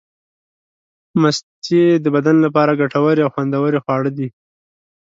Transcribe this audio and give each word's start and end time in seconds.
مستې 1.21 1.81
د 2.03 2.05
بدن 2.15 2.35
لپاره 2.45 2.77
ګټورې 2.81 3.21
او 3.23 3.31
خوندورې 3.33 3.79
خواړه 3.83 4.11
دي. 4.17 4.27